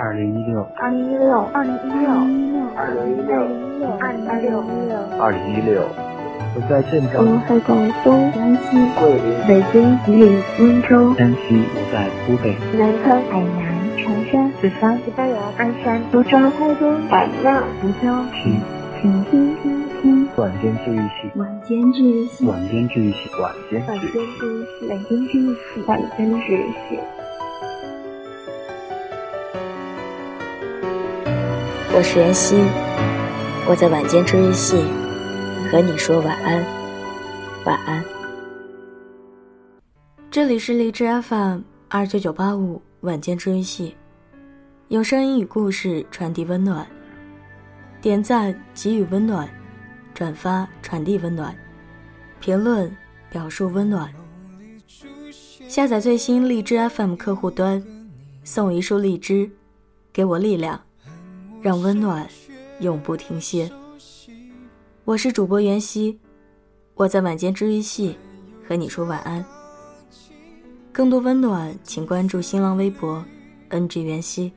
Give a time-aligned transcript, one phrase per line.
[0.00, 2.06] 二零一六，二零一六，二零一六，
[2.76, 3.34] 二零一六，
[3.98, 5.82] 二零一六，二零一六。
[6.54, 18.62] 我在镇我，在广东、江西、桂林、北京、吉林、温州、山西，我在湖北，南昌、海南、长沙、四川、西班牙、鞍山、苏州、台东、海纳、福州，听
[19.02, 24.38] 请听听听晚间治愈系，晚间治愈系，晚间治愈系，晚间晚间治愈系。
[24.38, 27.00] 治愈系，晚间治愈系，晚间治愈系。
[31.98, 32.54] 我是妍希，
[33.68, 34.76] 我在晚间治愈系
[35.68, 36.64] 和你说晚安，
[37.64, 38.04] 晚安。
[40.30, 43.96] 这里是荔枝 FM 二九九八五晚间治愈系，
[44.90, 46.86] 用声音与故事传递温暖，
[48.00, 49.50] 点赞给予温暖，
[50.14, 51.52] 转发传递温暖，
[52.38, 52.96] 评论
[53.28, 54.08] 表述温暖。
[55.66, 57.82] 下载最新荔枝 FM 客户端，
[58.44, 59.50] 送一束荔枝，
[60.12, 60.80] 给我力量。
[61.60, 62.28] 让温暖
[62.80, 63.70] 永不停歇。
[65.04, 66.16] 我是主播袁熙，
[66.94, 68.16] 我在晚间治愈系
[68.66, 69.44] 和你说晚安。
[70.92, 73.24] 更多温暖，请关注新浪微博
[73.70, 74.52] “ng 袁熙”。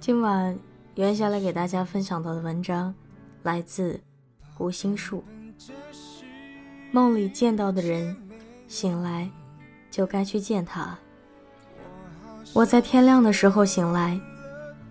[0.00, 0.58] 今晚
[0.94, 2.94] 袁下来给大家分享到的文章
[3.42, 4.00] 来自
[4.54, 5.22] 胡心树。
[6.90, 8.16] 梦里见到的人，
[8.66, 9.30] 醒来
[9.90, 10.98] 就该去见他。
[12.54, 14.18] 我在天亮的时候醒来。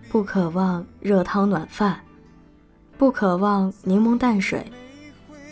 [0.09, 1.99] 不渴望热汤暖饭，
[2.97, 4.65] 不渴望柠檬淡水，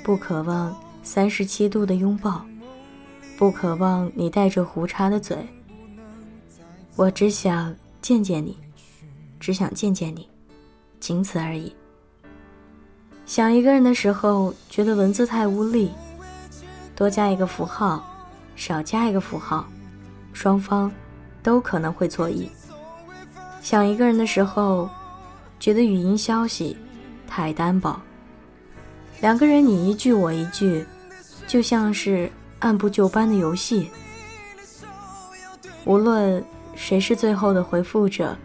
[0.02, 2.46] 不渴望三十七度的拥抱，
[3.38, 5.38] 不渴望你带着胡茬的嘴。
[6.96, 8.58] 我只想见见你，
[9.42, 10.30] 只想见见你，
[11.02, 11.76] 仅此而已。
[13.26, 15.92] 想一个人的时候，觉得文字太无力，
[16.96, 18.02] 多加一个符号，
[18.56, 19.68] 少加一个符号，
[20.32, 20.90] 双方
[21.44, 22.50] 都可能会错意。
[23.66, 24.88] 想一个人的时候，
[25.60, 26.78] 觉得语音消息
[27.28, 28.00] 太单薄。
[29.22, 30.86] 两个人你一句我一句，
[31.48, 33.90] 就像是按部就班的游戏。
[35.84, 36.46] 无论
[36.76, 38.38] 谁是最后的回复者，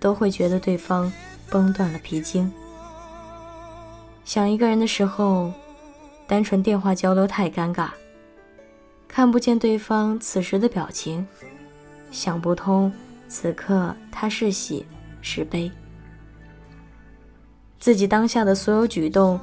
[0.00, 1.10] 都会觉得对方
[1.48, 2.52] 崩断了皮筋。
[4.24, 5.52] 想一个人的时候，
[6.26, 7.90] 单纯电话交流太尴尬，
[9.06, 11.24] 看不见对方此时的表情，
[12.10, 12.92] 想不通。
[13.28, 14.84] 此刻他是喜
[15.20, 15.70] 是悲，
[17.78, 19.38] 自己当下的所有举动，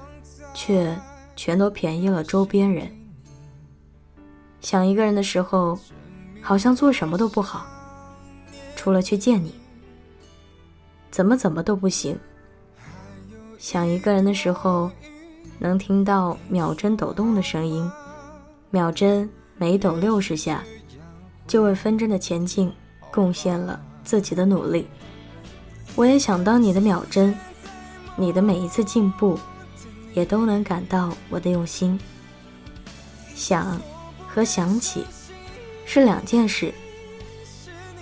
[0.56, 0.94] 却
[1.35, 2.91] 全都便宜了周边人。
[4.59, 5.78] 想一个人的时候，
[6.41, 7.68] 好像做什么都不好，
[8.75, 9.53] 除了去见你，
[11.12, 12.17] 怎么怎么都不行。
[13.59, 14.90] 想一个人的时候，
[15.59, 17.90] 能听到秒针抖动的声音，
[18.72, 20.63] 秒针每抖六十下，
[21.46, 22.73] 就为分针的前进。
[23.16, 24.86] 贡献了自己的努力，
[25.96, 27.34] 我也想当你的秒针，
[28.18, 29.40] 你的每一次进步，
[30.14, 31.98] 也都能感到我的用心。
[33.34, 33.80] 想
[34.28, 35.06] 和想起
[35.86, 36.74] 是两件事，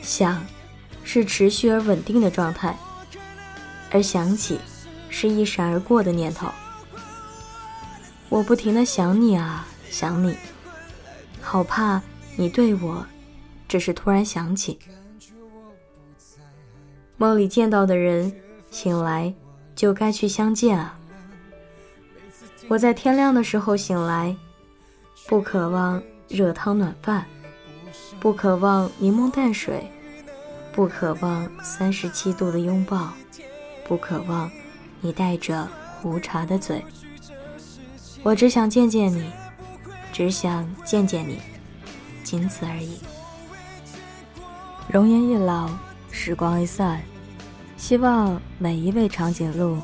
[0.02, 0.44] 想
[1.04, 2.76] 是持续而稳定的状态，
[3.92, 4.60] 而想起
[5.10, 6.48] 是一闪而过的念头。
[8.30, 10.36] 我不停的想你啊，想你，
[11.40, 12.02] 好怕
[12.36, 13.06] 你对我
[13.68, 14.80] 只是突然想起。
[17.24, 18.30] 梦里见到的人，
[18.70, 19.34] 醒来
[19.78, 21.00] 就该去相见啊！
[22.68, 24.36] 我在天亮的时候醒来，
[25.30, 27.26] 不渴望热汤暖饭，
[28.20, 29.90] 不渴望柠檬淡水，
[30.74, 33.14] 不渴望三十七度的拥抱，
[33.88, 34.52] 不渴望
[35.00, 35.66] 你带着
[36.02, 36.84] 胡茬的嘴。
[38.22, 39.32] 我只想见见你，
[40.12, 41.40] 只想见见你，
[42.22, 43.00] 仅此而已。
[44.90, 45.70] 容颜一老，
[46.12, 47.02] 时光一散。
[47.84, 49.78] 希望每一位长颈鹿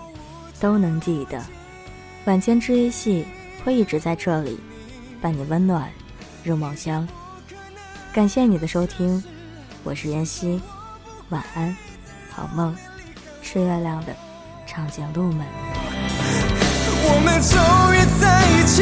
[0.58, 1.38] 都能记得，
[2.24, 3.26] 晚间治愈系
[3.62, 4.58] 会一直在这里，
[5.22, 5.90] 伴你温暖
[6.42, 7.06] 入梦乡。
[8.14, 9.22] 感谢你的收听，
[9.84, 10.62] 我是妍希，
[11.28, 11.76] 晚安，
[12.32, 12.74] 好梦，
[13.42, 14.16] 吃月亮的
[14.66, 15.46] 长颈鹿们。
[17.04, 17.60] 我们终
[17.94, 18.82] 于在一起，